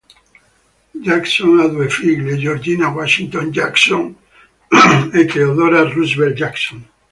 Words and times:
Jackson 1.03 1.59
ha 1.59 1.67
due 1.67 1.87
figlie, 1.87 2.35
Georgina 2.35 2.87
Washington 2.89 3.51
Jackson 3.51 4.15
e 5.13 5.25
Theodora 5.25 5.83
Roosevelt 5.87 6.33
Jackson. 6.33 6.83